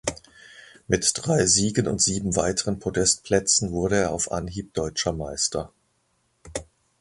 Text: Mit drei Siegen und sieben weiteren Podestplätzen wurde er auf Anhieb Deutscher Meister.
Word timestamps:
Mit 0.87 1.11
drei 1.15 1.45
Siegen 1.45 1.85
und 1.87 2.01
sieben 2.01 2.35
weiteren 2.35 2.79
Podestplätzen 2.79 3.71
wurde 3.71 3.97
er 3.97 4.11
auf 4.13 4.31
Anhieb 4.31 4.73
Deutscher 4.73 5.13
Meister. 5.13 5.71